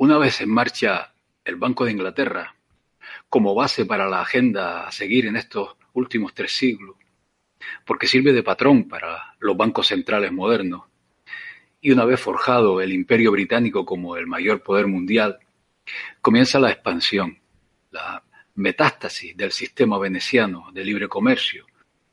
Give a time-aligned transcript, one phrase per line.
[0.00, 1.12] Una vez en marcha
[1.44, 2.54] el Banco de Inglaterra,
[3.28, 6.94] como base para la agenda a seguir en estos últimos tres siglos,
[7.84, 10.84] porque sirve de patrón para los bancos centrales modernos,
[11.80, 15.40] y una vez forjado el imperio británico como el mayor poder mundial,
[16.20, 17.36] comienza la expansión,
[17.90, 18.22] la
[18.54, 21.66] metástasis del sistema veneciano de libre comercio,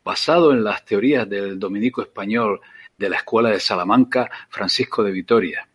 [0.03, 2.61] basado en las teorías del dominico español
[2.97, 5.70] de la Escuela de Salamanca, Francisco de Vitoria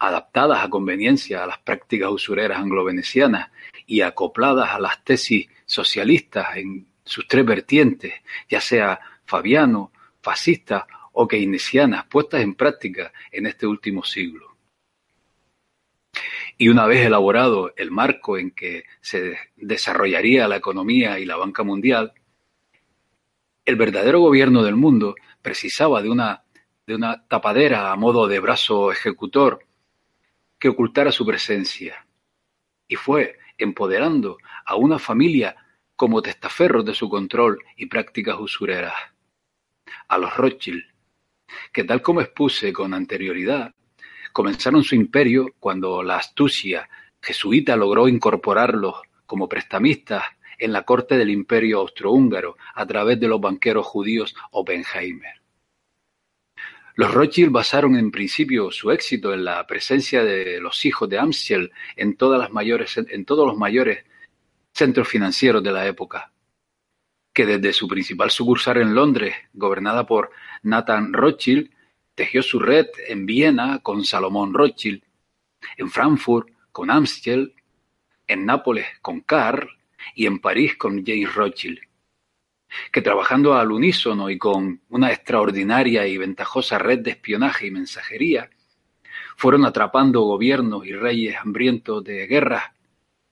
[0.00, 3.50] adaptadas a conveniencia a las prácticas usureras anglo-venecianas
[3.86, 8.14] y acopladas a las tesis socialistas en sus tres vertientes,
[8.48, 14.56] ya sea fabiano, fascista o keynesianas, puestas en práctica en este último siglo.
[16.56, 21.62] Y una vez elaborado el marco en que se desarrollaría la economía y la banca
[21.62, 22.14] mundial,
[23.66, 26.44] el verdadero gobierno del mundo precisaba de una,
[26.86, 29.66] de una tapadera a modo de brazo ejecutor
[30.60, 32.06] que ocultara su presencia,
[32.86, 35.56] y fue empoderando a una familia
[35.96, 38.94] como testaferros de su control y prácticas usureras,
[40.08, 40.84] a los Rothschild,
[41.72, 43.74] que tal como expuse con anterioridad,
[44.32, 46.88] comenzaron su imperio cuando la astucia
[47.20, 50.24] jesuita logró incorporarlos como prestamistas
[50.58, 55.39] en la corte del imperio austrohúngaro a través de los banqueros judíos Oppenheimer.
[57.00, 61.72] Los Rothschild basaron en principio su éxito en la presencia de los hijos de Amstel
[61.96, 64.04] en, todas las mayores, en todos los mayores
[64.74, 66.30] centros financieros de la época,
[67.32, 70.30] que desde su principal sucursal en Londres, gobernada por
[70.62, 71.70] Nathan Rothschild,
[72.14, 75.02] tejió su red en Viena con Salomón Rothschild,
[75.78, 77.54] en Frankfurt con Amstel,
[78.26, 79.70] en Nápoles con Karl
[80.14, 81.80] y en París con James Rothschild
[82.92, 88.50] que trabajando al unísono y con una extraordinaria y ventajosa red de espionaje y mensajería,
[89.36, 92.64] fueron atrapando gobiernos y reyes hambrientos de guerras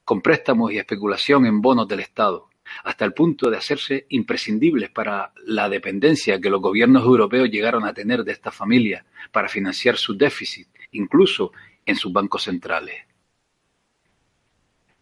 [0.04, 2.48] con préstamos y especulación en bonos del Estado,
[2.84, 7.92] hasta el punto de hacerse imprescindibles para la dependencia que los gobiernos europeos llegaron a
[7.92, 11.52] tener de esta familia para financiar su déficit, incluso
[11.84, 12.96] en sus bancos centrales.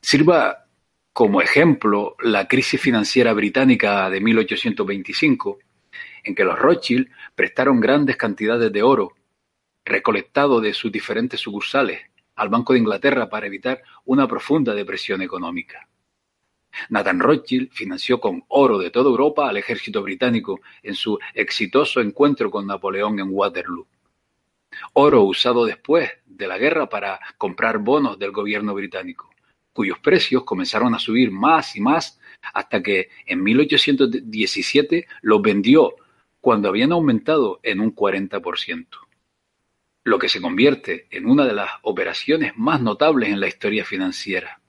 [0.00, 0.66] Sirva
[1.16, 5.59] como ejemplo la crisis financiera británica de 1825,
[6.25, 9.15] en que los Rothschild prestaron grandes cantidades de oro,
[9.82, 12.03] recolectado de sus diferentes sucursales,
[12.34, 15.88] al Banco de Inglaterra para evitar una profunda depresión económica.
[16.91, 22.50] Nathan Rothschild financió con oro de toda Europa al ejército británico en su exitoso encuentro
[22.50, 23.87] con Napoleón en Waterloo.
[24.93, 29.31] Oro usado después de la guerra para comprar bonos del gobierno británico
[29.76, 32.19] cuyos precios comenzaron a subir más y más
[32.54, 35.97] hasta que en 1817 los vendió
[36.41, 38.87] cuando habían aumentado en un 40%,
[40.04, 44.62] lo que se convierte en una de las operaciones más notables en la historia financiera.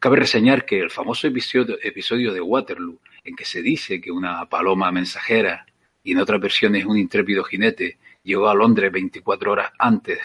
[0.00, 4.90] Cabe reseñar que el famoso episodio, de Waterloo, en que se dice que una paloma
[4.90, 5.64] mensajera
[6.02, 10.18] y en otras versiones un intrépido jinete llegó a Londres 24 horas antes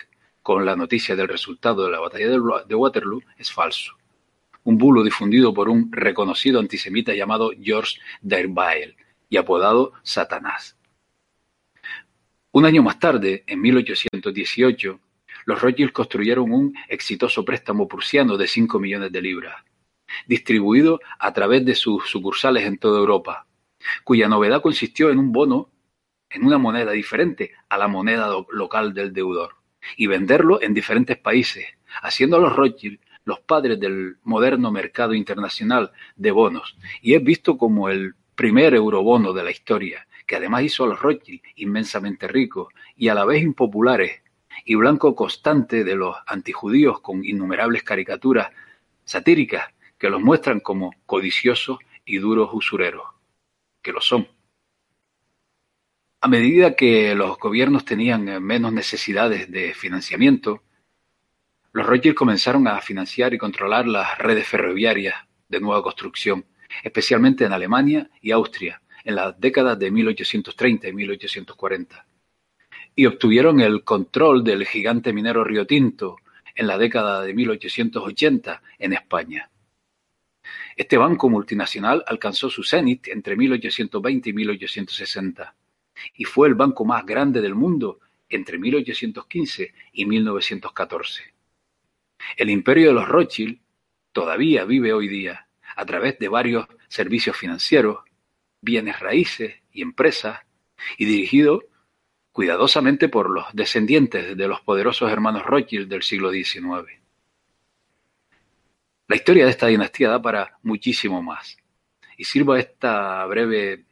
[0.47, 3.97] con la noticia del resultado de la batalla de Waterloo es falso.
[4.63, 8.96] Un bulo difundido por un reconocido antisemita llamado George Derbael
[9.28, 10.78] y apodado Satanás.
[12.52, 15.02] Un año más tarde, en 1818,
[15.44, 19.62] los Rothschild construyeron un exitoso préstamo prusiano de 5 millones de libras,
[20.28, 23.47] distribuido a través de sus sucursales en toda Europa,
[24.06, 25.69] cuya novedad consistió en un bono
[26.29, 29.56] en una moneda diferente a la moneda local del deudor
[29.96, 31.66] y venderlo en diferentes países,
[32.02, 37.58] haciendo a los Rothschild los padres del moderno mercado internacional de bonos, y es visto
[37.58, 42.74] como el primer eurobono de la historia, que además hizo a los Rothschild inmensamente ricos
[42.96, 44.22] y a la vez impopulares,
[44.64, 48.50] y blanco constante de los antijudíos con innumerables caricaturas
[49.03, 53.06] satíricas que los muestran como codiciosos y duros usureros,
[53.82, 54.28] que lo son.
[56.19, 60.64] A medida que los gobiernos tenían eh, menos necesidades de financiamiento,
[61.73, 65.16] los Rothschild comenzaron a financiar y controlar las redes ferroviarias
[65.47, 66.43] de nueva construcción,
[66.84, 72.08] especialmente en Alemania y Austria, en las décadas de 1830 y 1840.
[72.96, 76.17] y obtuvieron el control del gigante minero Río Tinto
[76.55, 79.52] en la década de 1880 en España.
[80.75, 85.55] Este banco multinacional alcanzó su cenit entre 1820 y 1860
[86.16, 87.99] y fue el banco más grande del mundo
[88.29, 91.23] entre 1815 y 1914.
[92.35, 93.59] El imperio de los Rothschild
[94.11, 97.99] todavía vive hoy día a través de varios servicios financieros,
[98.61, 100.40] bienes raíces y empresas,
[100.97, 101.64] y dirigido
[102.32, 106.61] cuidadosamente por los descendientes de los poderosos hermanos Rothschild del siglo XIX.
[109.08, 111.58] La historia de esta dinastía da para muchísimo más,
[112.17, 113.85] y sirvo esta breve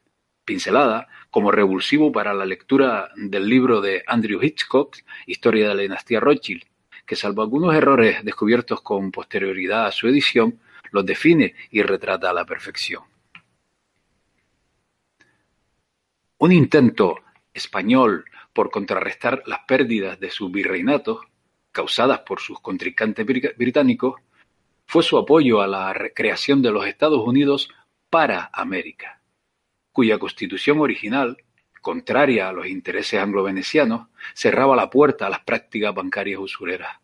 [0.43, 4.95] pincelada como revulsivo para la lectura del libro de Andrew Hitchcock,
[5.27, 6.63] Historia de la dinastía Rothschild,
[7.05, 10.61] que salvo algunos errores descubiertos con posterioridad a su edición,
[10.91, 13.03] los define y retrata a la perfección.
[16.37, 17.17] Un intento
[17.53, 18.23] español
[18.53, 21.19] por contrarrestar las pérdidas de su virreinato,
[21.73, 24.21] causadas por sus contrincantes británicos,
[24.85, 27.67] fue su apoyo a la creación de los Estados Unidos
[28.09, 29.14] para América,
[29.95, 31.37] cuya constitución original,
[31.79, 36.97] contraria a los intereses anglo-venecianos, cerraba la puerta a las prácticas bancarias usureras.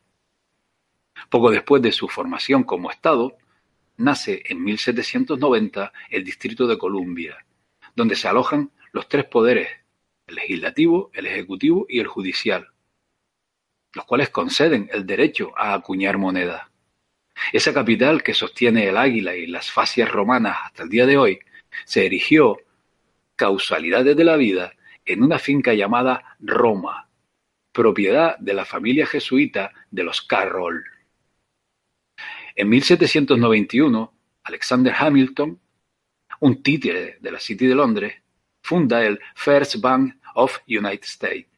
[1.30, 3.38] Poco después de su formación como Estado,
[3.96, 7.38] nace en 1790 el Distrito de Columbia,
[7.96, 9.70] donde se alojan los tres poderes
[10.28, 12.68] el legislativo, el ejecutivo y el judicial,
[13.94, 16.70] los cuales conceden el derecho a acuñar moneda.
[17.54, 21.40] Esa capital que sostiene el águila y las fascias romanas hasta el día de hoy
[21.86, 22.60] se erigió,
[23.42, 24.74] causalidades de la vida,
[25.04, 27.10] en una finca llamada Roma,
[27.72, 30.86] propiedad de la familia jesuita de los Carroll.
[32.56, 35.60] En 1791, Alexander Hamilton,
[36.42, 38.14] un títere de la City de Londres,
[38.62, 41.50] funda el First Bank of United States,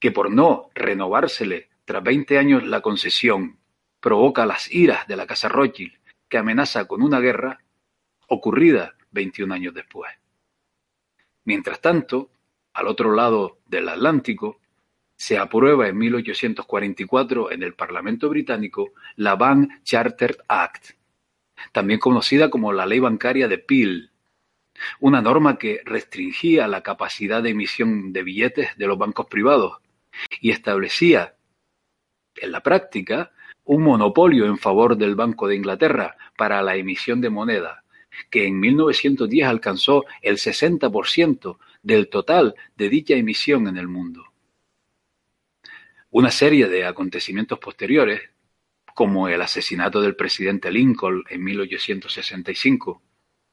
[0.00, 3.60] que por no renovársele tras 20 años la concesión
[4.00, 5.92] provoca las iras de la Casa Rothschild,
[6.28, 7.60] que amenaza con una guerra
[8.26, 10.19] ocurrida 21 años después.
[11.50, 12.30] Mientras tanto,
[12.74, 14.60] al otro lado del Atlántico,
[15.16, 20.90] se aprueba en 1844 en el Parlamento británico la Bank Charter Act,
[21.72, 24.12] también conocida como la Ley Bancaria de Peel,
[25.00, 29.78] una norma que restringía la capacidad de emisión de billetes de los bancos privados
[30.40, 31.34] y establecía,
[32.36, 33.32] en la práctica,
[33.64, 37.82] un monopolio en favor del Banco de Inglaterra para la emisión de moneda,
[38.28, 44.24] que en 1910 alcanzó el 60% del total de dicha emisión en el mundo.
[46.10, 48.20] Una serie de acontecimientos posteriores,
[48.94, 53.00] como el asesinato del presidente Lincoln en 1865,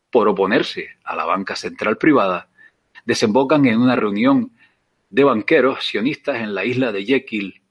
[0.10, 2.50] por oponerse a la banca central privada,
[3.06, 4.52] desembocan en una reunión
[5.10, 7.62] de banqueros sionistas en la isla de Jekyll,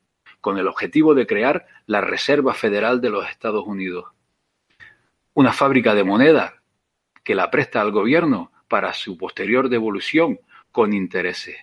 [0.40, 4.06] con el objetivo de crear la Reserva Federal de los Estados Unidos.
[5.34, 6.55] Una fábrica de moneda
[7.26, 10.38] que la presta al gobierno para su posterior devolución
[10.70, 11.56] con intereses.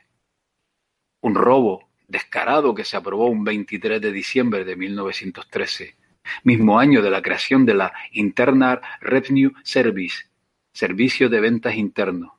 [1.21, 5.95] Un robo descarado que se aprobó un 23 de diciembre de 1913,
[6.43, 10.25] mismo año de la creación de la Internal Revenue Service,
[10.73, 12.37] Servicio de Ventas Interno,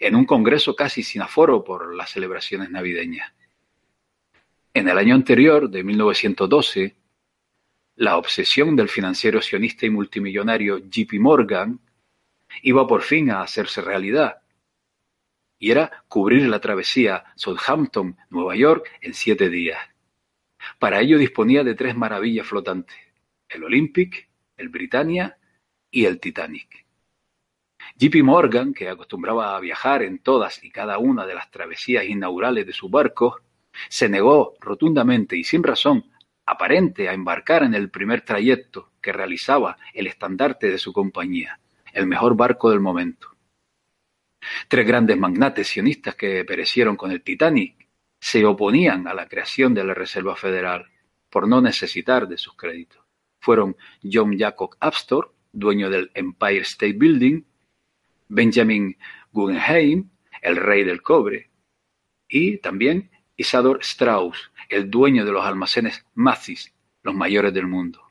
[0.00, 3.34] en un congreso casi sin aforo por las celebraciones navideñas.
[4.72, 6.96] En el año anterior, de 1912,
[7.96, 11.78] la obsesión del financiero sionista y multimillonario JP Morgan
[12.62, 14.42] iba por fin a hacerse realidad,
[15.58, 19.78] y era cubrir la travesía Southampton-Nueva York en siete días.
[20.78, 22.96] Para ello disponía de tres maravillas flotantes,
[23.48, 25.38] el Olympic, el Britannia
[25.90, 26.86] y el Titanic.
[28.00, 28.22] J.P.
[28.22, 32.72] Morgan, que acostumbraba a viajar en todas y cada una de las travesías inaugurales de
[32.72, 33.40] su barco,
[33.88, 36.04] se negó rotundamente y sin razón
[36.46, 41.60] aparente a embarcar en el primer trayecto que realizaba el estandarte de su compañía,
[41.92, 43.28] el mejor barco del momento.
[44.68, 49.84] Tres grandes magnates sionistas que perecieron con el Titanic se oponían a la creación de
[49.84, 50.86] la Reserva Federal
[51.30, 53.02] por no necesitar de sus créditos.
[53.40, 57.42] Fueron John Jacob Astor, dueño del Empire State Building,
[58.28, 58.96] Benjamin
[59.32, 60.10] Guggenheim,
[60.42, 61.50] el rey del cobre,
[62.28, 68.09] y también Isador Strauss, el dueño de los almacenes Macy's, los mayores del mundo.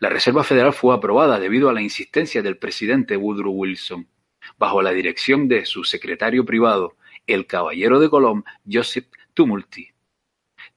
[0.00, 4.08] La Reserva Federal fue aprobada debido a la insistencia del presidente Woodrow Wilson,
[4.56, 9.88] bajo la dirección de su secretario privado, el caballero de Colón, Joseph Tumulty.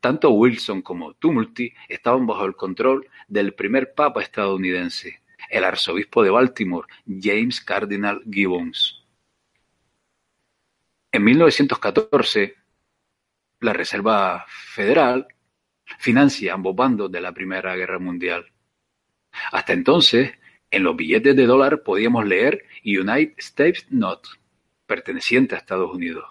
[0.02, 6.30] Tanto Wilson como Tumulty estaban bajo el control del primer papa estadounidense, el arzobispo de
[6.30, 9.06] Baltimore, James Cardinal Gibbons.
[11.14, 12.56] En 1914,
[13.62, 15.28] la Reserva Federal
[15.98, 18.53] financia ambos bandos de la Primera Guerra Mundial.
[19.52, 20.32] Hasta entonces,
[20.72, 24.30] en los billetes de dólar podíamos leer United States Note,
[24.86, 26.26] perteneciente a Estados Unidos,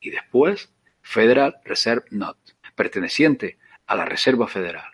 [0.00, 0.72] y después
[1.02, 4.90] Federal Reserve Note, perteneciente a la Reserva Federal.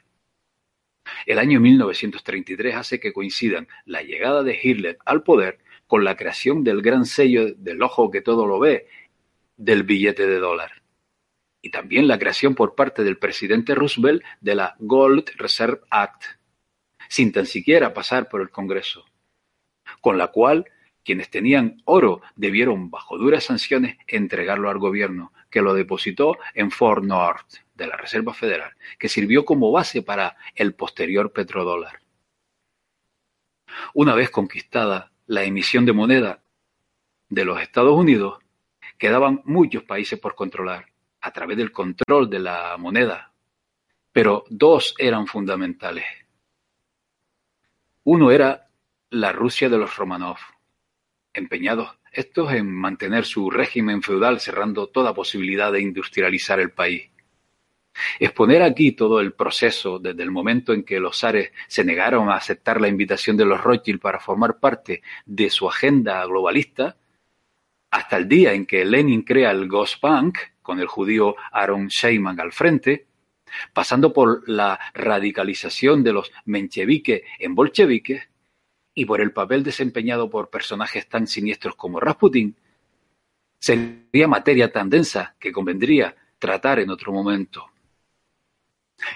[1.26, 6.64] El año 1933 hace que coincidan la llegada de Hitler al poder con la creación
[6.64, 8.86] del gran sello del ojo que todo lo ve
[9.56, 10.82] del billete de dólar
[11.62, 16.24] y también la creación por parte del presidente Roosevelt de la Gold Reserve Act,
[17.12, 19.04] sin tan siquiera pasar por el Congreso,
[20.00, 20.64] con la cual
[21.04, 27.04] quienes tenían oro debieron, bajo duras sanciones, entregarlo al gobierno, que lo depositó en Fort
[27.04, 32.00] North de la Reserva Federal, que sirvió como base para el posterior petrodólar.
[33.92, 36.42] Una vez conquistada la emisión de moneda
[37.28, 38.38] de los Estados Unidos,
[38.96, 40.86] quedaban muchos países por controlar,
[41.20, 43.34] a través del control de la moneda,
[44.12, 46.21] pero dos eran fundamentales.
[48.04, 48.68] Uno era
[49.10, 50.38] la Rusia de los Romanov,
[51.32, 57.10] empeñados estos en mantener su régimen feudal cerrando toda posibilidad de industrializar el país.
[58.18, 62.36] Exponer aquí todo el proceso desde el momento en que los zares se negaron a
[62.36, 66.96] aceptar la invitación de los Rothschild para formar parte de su agenda globalista,
[67.90, 72.52] hasta el día en que Lenin crea el Gosbank, con el judío Aaron Sheyman al
[72.52, 73.06] frente,
[73.72, 78.28] pasando por la radicalización de los mencheviques en bolcheviques
[78.94, 82.56] y por el papel desempeñado por personajes tan siniestros como Rasputin,
[83.58, 87.72] sería materia tan densa que convendría tratar en otro momento.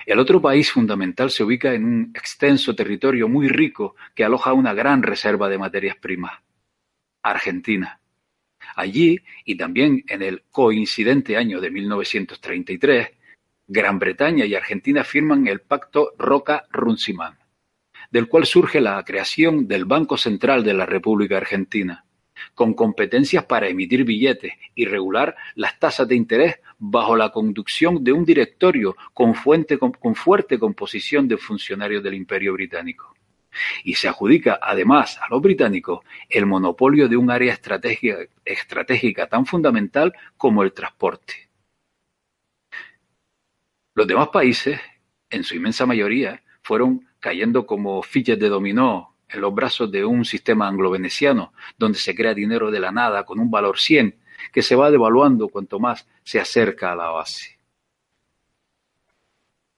[0.04, 4.74] El otro país fundamental se ubica en un extenso territorio muy rico que aloja una
[4.74, 6.40] gran reserva de materias primas,
[7.22, 8.00] Argentina.
[8.74, 13.10] Allí, y también en el coincidente año de 1933,
[13.68, 17.36] Gran Bretaña y Argentina firman el Pacto Roca-Runciman,
[18.12, 22.04] del cual surge la creación del Banco Central de la República Argentina,
[22.54, 28.12] con competencias para emitir billetes y regular las tasas de interés bajo la conducción de
[28.12, 29.78] un directorio con, fuerte
[30.58, 33.16] composición de funcionarios del Imperio Británico
[33.82, 37.58] y se adjudica además a los británicos el monopolio de un área
[38.44, 41.45] estratégica tan fundamental como el transporte.
[43.96, 44.78] Los demás países,
[45.30, 50.26] en su inmensa mayoría, fueron cayendo como fichas de dominó en los brazos de un
[50.26, 54.14] sistema anglo-veneciano, donde se crea dinero de la nada con un valor 100,
[54.52, 57.58] que se va devaluando cuanto más se acerca a la base.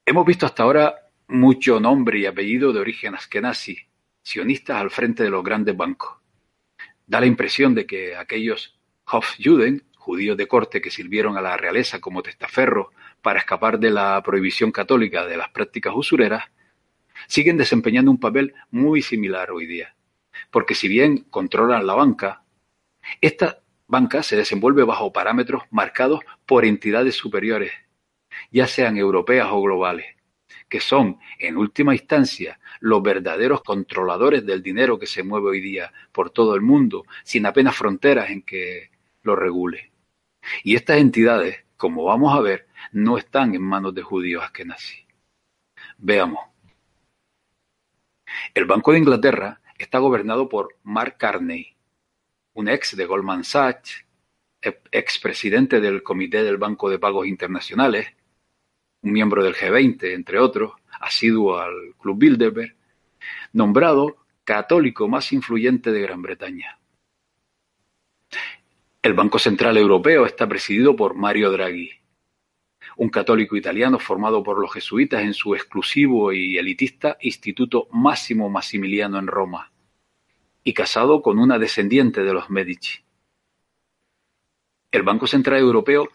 [0.04, 0.96] Hemos visto hasta ahora
[1.28, 3.78] mucho nombre y apellido de origen askenazi,
[4.20, 6.18] sionistas al frente de los grandes bancos.
[7.06, 12.00] Da la impresión de que aquellos Hofjuden, judíos de corte que sirvieron a la realeza
[12.00, 12.90] como testaferro
[13.28, 16.44] para escapar de la prohibición católica de las prácticas usureras,
[17.26, 19.94] siguen desempeñando un papel muy similar hoy día.
[20.50, 22.42] Porque si bien controlan la banca,
[23.20, 27.70] esta banca se desenvuelve bajo parámetros marcados por entidades superiores,
[28.50, 30.06] ya sean europeas o globales
[30.70, 35.92] que son, en última instancia, los verdaderos controladores del dinero que se mueve hoy día
[36.12, 38.90] por todo el mundo, sin apenas fronteras en que
[39.22, 39.92] lo regule.
[40.64, 45.06] Y estas entidades, como vamos a ver, no están en manos de judíos askenazí.
[45.98, 46.44] Veamos.
[48.54, 51.74] El Banco de Inglaterra está gobernado por Mark Carney,
[52.54, 54.04] un ex de Goldman Sachs,
[54.90, 58.08] expresidente del Comité del Banco de Pagos Internacionales,
[59.02, 62.74] un miembro del G20, entre otros, asiduo al Club Bilderberg,
[63.52, 66.78] nombrado católico más influyente de Gran Bretaña.
[69.00, 71.90] El Banco Central Europeo está presidido por Mario Draghi,
[72.98, 79.20] un católico italiano formado por los jesuitas en su exclusivo y elitista Instituto Máximo Maximiliano
[79.20, 79.70] en Roma,
[80.64, 82.98] y casado con una descendiente de los Medici.
[84.90, 86.08] El Banco Central Europeo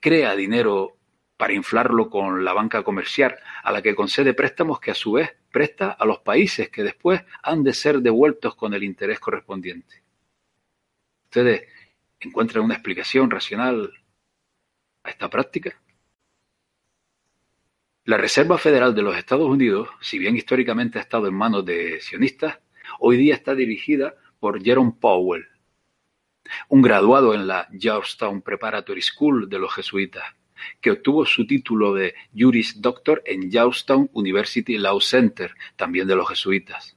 [0.00, 0.96] crea dinero
[1.36, 5.34] para inflarlo con la banca comercial, a la que concede préstamos que a su vez
[5.50, 10.02] presta a los países que después han de ser devueltos con el interés correspondiente.
[11.24, 11.66] ¿Ustedes
[12.20, 13.92] encuentran una explicación racional
[15.02, 15.80] a esta práctica?
[18.08, 22.00] La Reserva Federal de los Estados Unidos, si bien históricamente ha estado en manos de
[22.00, 22.58] sionistas,
[23.00, 25.46] hoy día está dirigida por Jerome Powell,
[26.70, 30.24] un graduado en la Georgetown Preparatory School de los jesuitas,
[30.80, 36.30] que obtuvo su título de Juris Doctor en Georgetown University Law Center, también de los
[36.30, 36.96] jesuitas.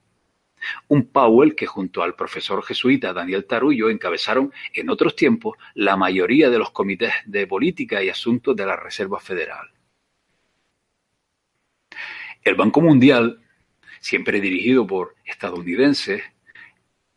[0.88, 6.50] Un Powell que junto al profesor jesuita Daniel Tarullo encabezaron en otros tiempos la mayoría
[6.50, 9.72] de los comités de política y asuntos de la Reserva Federal.
[12.44, 13.40] El Banco Mundial,
[14.00, 16.24] siempre dirigido por estadounidenses,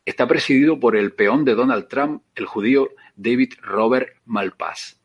[0.04, 5.00] está presidido por el peón de Donald Trump, el judío David Robert Malpass,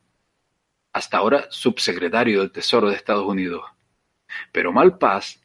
[0.92, 3.64] hasta ahora subsecretario del Tesoro de Estados Unidos.
[4.52, 5.42] Pero Malpass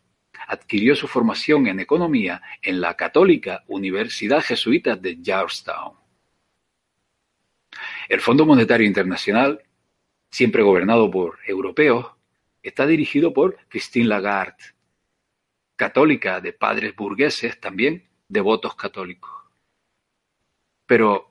[0.49, 5.95] adquirió su formación en economía en la católica Universidad Jesuita de Georgetown.
[8.09, 9.63] El Fondo Monetario Internacional,
[10.31, 12.14] siempre gobernado por europeos,
[12.65, 14.75] está dirigido por Christine Lagarde,
[15.77, 19.31] católica de padres burgueses, también devotos católicos.
[20.87, 21.31] Pero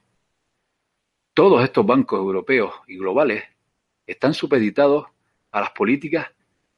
[1.33, 3.43] todos estos bancos europeos y globales
[4.05, 5.07] están supeditados
[5.51, 6.27] a las políticas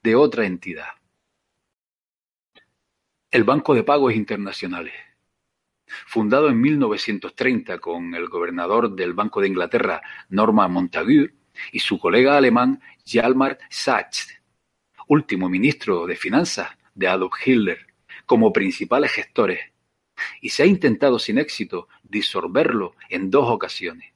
[0.01, 0.87] de otra entidad,
[3.29, 4.93] el Banco de Pagos Internacionales.
[6.07, 11.29] Fundado en 1930 con el gobernador del Banco de Inglaterra, Norman Montagu,
[11.71, 14.34] y su colega alemán Hjalmar Sachs,
[15.07, 17.87] último ministro de Finanzas de Adolf Hitler,
[18.25, 19.59] como principales gestores,
[20.41, 24.13] y se ha intentado sin éxito disolverlo en dos ocasiones.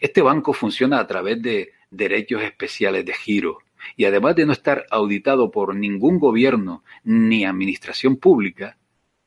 [0.00, 3.58] Este banco funciona a través de derechos especiales de giro,
[3.96, 8.78] y además de no estar auditado por ningún gobierno ni administración pública,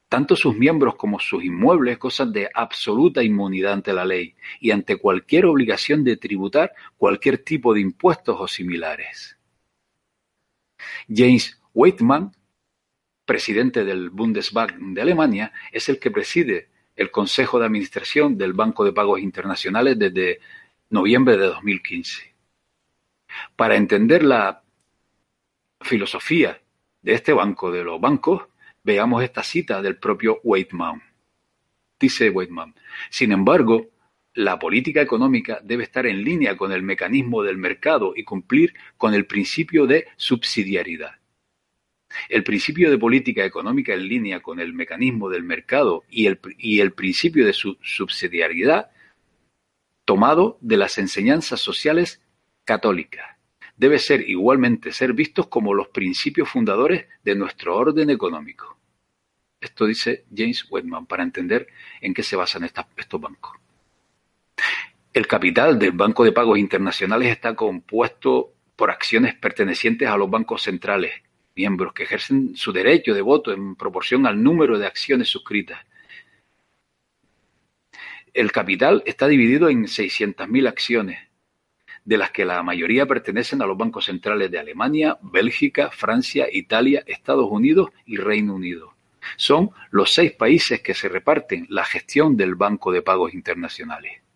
[0.10, 4.98] tanto sus miembros como sus inmuebles gozan de absoluta inmunidad ante la ley y ante
[4.98, 9.37] cualquier obligación de tributar cualquier tipo de impuestos o similares.
[11.08, 12.36] James Weidmann,
[13.26, 18.84] presidente del Bundesbank de Alemania, es el que preside el Consejo de Administración del Banco
[18.84, 20.40] de Pagos Internacionales desde
[20.90, 22.34] noviembre de 2015.
[23.56, 24.64] Para entender la
[25.82, 26.60] filosofía
[27.02, 28.44] de este banco, de los bancos,
[28.84, 31.04] veamos esta cita del propio Weidmann.
[32.00, 32.74] Dice Weidmann,
[33.10, 33.88] sin embargo,
[34.38, 39.16] la política económica debe estar en línea con el mecanismo del mercado y cumplir con
[39.16, 41.16] el principio de subsidiariedad.
[42.30, 47.48] El principio de política económica en línea con el mecanismo del mercado y el, principio
[47.48, 48.92] de su subsidiariedad
[50.06, 52.22] tomado de las enseñanzas sociales
[52.64, 53.40] católica,
[53.76, 58.78] debe ser igualmente ser vistos como los principios fundadores de nuestro orden económico.
[59.60, 61.68] Esto dice James Wedman para entender
[62.02, 63.58] en qué se basan estos bancos.
[65.14, 70.62] El capital del Banco de Pagos Internacionales está compuesto por acciones pertenecientes a los bancos
[70.62, 71.12] centrales,
[71.56, 75.80] miembros que ejercen su derecho de voto en proporción al número de acciones suscritas.
[78.32, 81.20] El capital está dividido en 600.000 acciones,
[82.06, 87.04] de las que la mayoría pertenecen a los bancos centrales de Alemania, Bélgica, Francia, Italia,
[87.08, 88.94] Estados Unidos y Reino Unido.
[89.36, 94.27] Son los seis países que se reparten la gestión del Banco de Pagos Internacionales.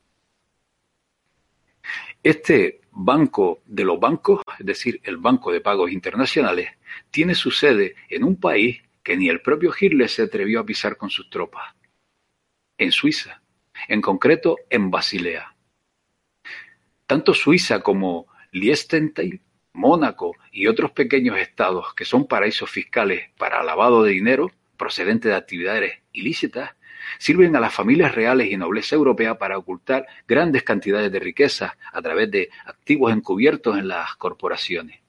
[2.23, 6.69] Este Banco de los Bancos, es decir, el Banco de Pagos Internacionales,
[7.09, 10.97] tiene su sede en un país que ni el propio Hitler se atrevió a pisar
[10.97, 11.73] con sus tropas,
[12.77, 13.41] en Suiza,
[13.87, 15.55] en concreto en Basilea.
[17.07, 19.41] Tanto Suiza como Liechtenstein,
[19.73, 25.35] Mónaco y otros pequeños estados que son paraísos fiscales para lavado de dinero procedente de
[25.35, 26.71] actividades ilícitas,
[27.17, 32.01] sirven a las familias reales y nobleza europea para ocultar grandes cantidades de riquezas a
[32.01, 34.99] través de activos encubiertos en las corporaciones,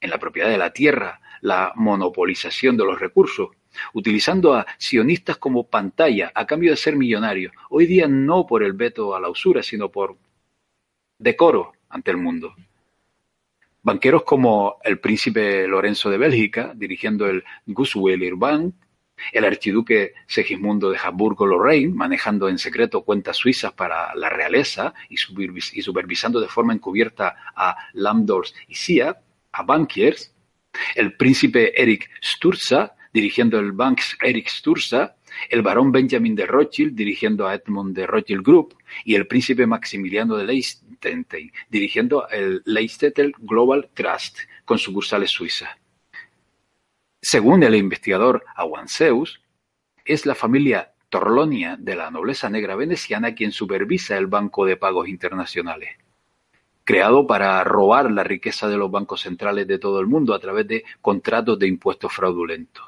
[0.00, 3.48] en la propiedad de la tierra, la monopolización de los recursos,
[3.92, 8.72] utilizando a sionistas como pantalla a cambio de ser millonarios, hoy día no por el
[8.72, 10.16] veto a la usura, sino por
[11.18, 12.54] decoro ante el mundo.
[13.82, 18.74] Banqueros como el príncipe Lorenzo de Bélgica, dirigiendo el Gusweiler Bank,
[19.32, 26.40] el archiduque Segismundo de Habsburgo-Lorraine, manejando en secreto cuentas suizas para la realeza y, supervisando
[26.40, 29.16] de forma encubierta a Lambdors y Sia,
[29.52, 30.32] a bankiers,
[30.94, 35.16] el príncipe Erich Sturza, dirigiendo el Banks Erich Sturza,
[35.48, 40.36] el barón Benjamin de Rothschild dirigiendo a Edmund de Rothschild Group y el príncipe Maximiliano
[40.36, 45.70] de Liechtenstein dirigiendo el Leicester Global Trust con sucursales suizas.
[47.24, 49.40] Según el investigador Awanseus,
[50.04, 55.08] es la familia Torlonia de la nobleza negra veneciana quien supervisa el Banco de Pagos
[55.08, 55.96] Internacionales,
[56.84, 60.68] creado para robar la riqueza de los bancos centrales de todo el mundo a través
[60.68, 62.84] de contratos de impuestos fraudulentos.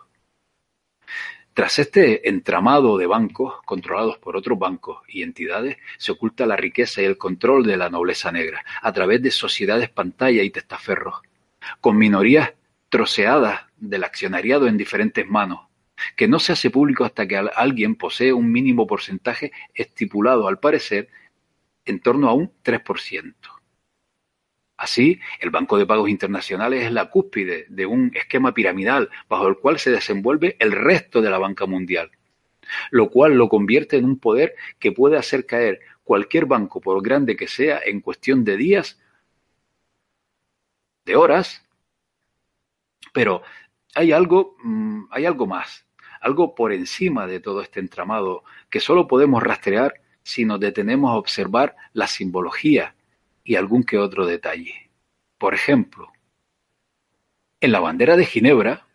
[1.55, 7.01] Tras este entramado de bancos controlados por otros bancos y entidades, se oculta la riqueza
[7.01, 11.23] y el control de la nobleza negra a través de sociedades pantalla y testaferros,
[11.81, 12.53] con minorías
[12.97, 15.61] troceadas del accionariado en diferentes manos,
[16.17, 21.11] que no se hace público hasta que alguien posee un mínimo porcentaje estipulado, al parecer,
[21.85, 23.35] en torno a un 3%.
[24.79, 29.59] Así, el Banco de Pagos Internacionales es la cúspide de un esquema piramidal bajo el
[29.59, 32.11] cual se desenvuelve el resto de la banca mundial,
[32.91, 37.37] lo cual lo convierte en un poder que puede hacer caer cualquier banco, por grande
[37.37, 38.99] que sea, en cuestión de días,
[41.05, 41.66] de horas,
[43.13, 43.43] pero
[43.95, 45.87] hay algo, mm, hay algo más,
[46.21, 51.17] algo por encima de todo este entramado que solo podemos rastrear si nos detenemos a
[51.17, 52.97] observar la simbología
[53.45, 54.91] y algún que otro detalle.
[55.39, 56.13] Por ejemplo,
[57.61, 58.87] en la bandera de Ginebra,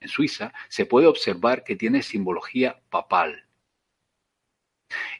[0.00, 3.46] en Suiza, se puede observar que tiene simbología papal.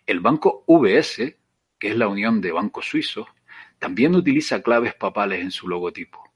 [0.06, 1.36] El banco VS,
[1.78, 3.28] que es la unión de bancos suizos,
[3.78, 6.27] también utiliza claves papales en su logotipo.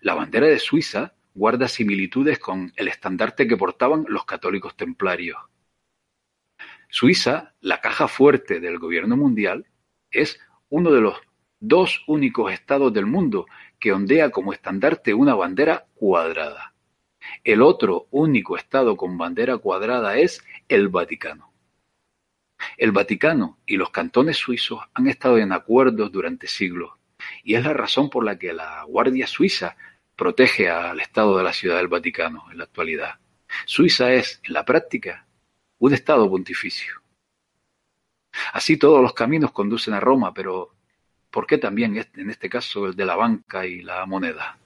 [0.00, 5.38] La bandera de Suiza guarda similitudes con el estandarte que portaban los católicos templarios.
[6.88, 9.66] Suiza, la caja fuerte del gobierno mundial,
[10.10, 11.16] es uno de los
[11.60, 13.46] dos únicos estados del mundo
[13.78, 16.74] que ondea como estandarte una bandera cuadrada.
[17.42, 21.52] El otro único estado con bandera cuadrada es el Vaticano.
[22.76, 26.92] El Vaticano y los cantones suizos han estado en acuerdos durante siglos
[27.44, 29.76] y es la razón por la que la Guardia Suiza
[30.14, 33.16] protege al Estado de la Ciudad del Vaticano en la actualidad.
[33.64, 35.26] Suiza es, en la práctica,
[35.78, 37.02] un Estado pontificio.
[38.52, 40.74] Así todos los caminos conducen a Roma, pero
[41.30, 44.58] ¿por qué también en este caso el de la banca y la moneda?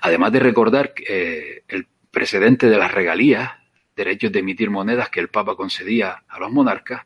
[0.00, 3.52] Además de recordar eh, el precedente de las regalías,
[3.94, 7.04] derechos de emitir monedas que el Papa concedía a los monarcas,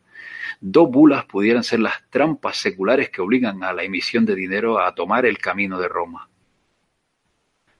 [0.61, 4.93] dos bulas pudieran ser las trampas seculares que obligan a la emisión de dinero a
[4.95, 6.29] tomar el camino de Roma.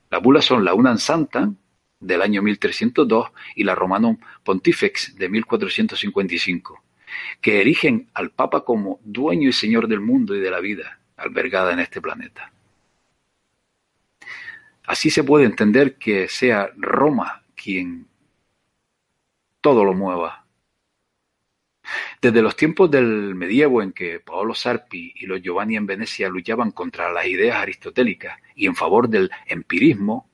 [0.10, 1.51] Las bulas son la Unan Santa,
[1.99, 6.84] del año 1302, y la Romanum Pontifex, de 1455,
[7.41, 11.73] que erigen al Papa como dueño y señor del mundo y de la vida albergada
[11.73, 12.51] en este planeta.
[14.86, 18.08] Así se puede entender que sea Roma quien
[19.62, 20.44] todo lo mueva.
[22.21, 26.71] Desde los tiempos del medievo en que Paolo Sarpi y los Giovanni en Venecia luchaban
[26.71, 30.30] contra las ideas aristotélicas y en favor del empirismo,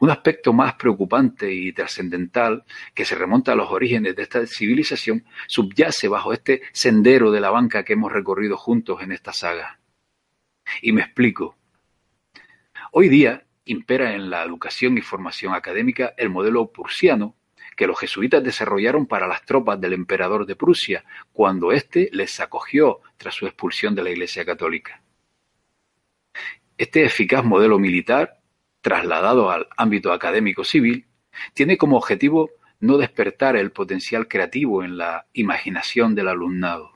[0.00, 5.24] un aspecto más preocupante y trascendental que se remonta a los orígenes de esta civilización
[5.48, 9.80] subyace bajo este sendero de la banca que hemos recorrido juntos en esta saga.
[10.80, 11.56] Y me explico.
[12.92, 17.34] Hoy día impera en la educación y formación académica el modelo prusiano
[17.76, 23.00] que los jesuitas desarrollaron para las tropas del emperador de Prusia cuando éste les acogió
[23.16, 25.00] tras su expulsión de la Iglesia Católica.
[26.76, 28.40] Este eficaz modelo militar
[28.84, 31.06] trasladado al ámbito académico civil,
[31.54, 36.92] tiene como objetivo no despertar el potencial creativo en la imaginación del alumnado,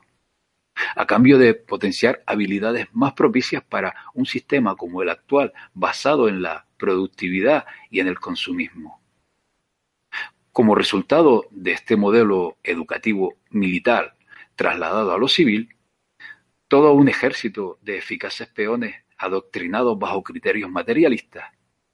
[0.95, 6.43] a cambio de potenciar habilidades más propicias para un sistema como el actual, basado en
[6.43, 8.98] la productividad y en el consumismo.
[10.51, 14.15] Como resultado de este modelo educativo militar
[14.55, 15.75] trasladado a lo civil,
[16.67, 21.45] todo un ejército de eficaces peones adoctrinados bajo criterios materialistas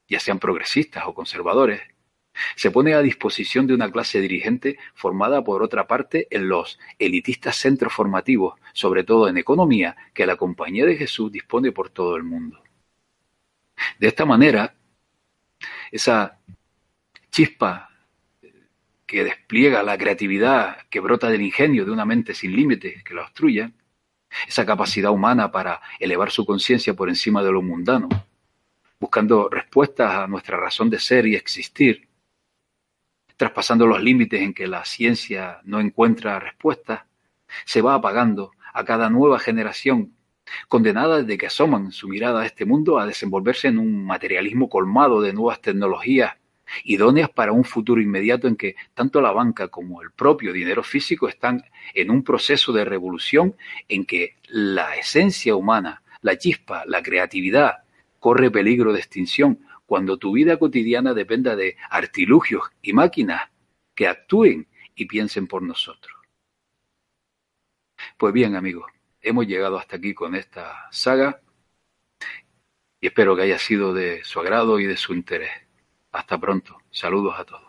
[0.08, 1.80] ya sean progresistas o conservadores,
[2.54, 7.56] se pone a disposición de una clase dirigente formada por otra parte en los elitistas
[7.56, 12.24] centros formativos, sobre todo en economía, que la Compañía de Jesús dispone por todo el
[12.24, 12.62] mundo.
[13.98, 14.74] De esta manera,
[15.90, 16.38] esa
[17.30, 17.90] chispa
[19.06, 23.22] que despliega la creatividad que brota del ingenio de una mente sin límites que la
[23.22, 23.72] obstruya,
[24.48, 28.08] esa capacidad humana para elevar su conciencia por encima de lo mundano,
[28.98, 32.08] buscando respuestas a nuestra razón de ser y existir,
[33.36, 37.02] traspasando los límites en que la ciencia no encuentra respuestas,
[37.64, 40.14] se va apagando a cada nueva generación,
[40.68, 45.20] condenada desde que asoman su mirada a este mundo a desenvolverse en un materialismo colmado
[45.20, 46.36] de nuevas tecnologías
[46.84, 51.28] idóneas para un futuro inmediato en que tanto la banca como el propio dinero físico
[51.28, 53.56] están en un proceso de revolución
[53.88, 57.84] en que la esencia humana, la chispa, la creatividad,
[58.18, 63.42] corre peligro de extinción cuando tu vida cotidiana dependa de artilugios y máquinas
[63.94, 66.16] que actúen y piensen por nosotros.
[68.16, 71.40] Pues bien, amigos, hemos llegado hasta aquí con esta saga
[73.00, 75.65] y espero que haya sido de su agrado y de su interés.
[76.16, 76.78] Hasta pronto.
[76.90, 77.65] Saludos a todos.